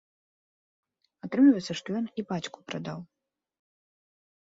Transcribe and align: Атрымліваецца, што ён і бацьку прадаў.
Атрымліваецца, 1.27 1.73
што 1.79 1.87
ён 1.99 2.05
і 2.21 2.25
бацьку 2.31 2.59
прадаў. 2.71 2.99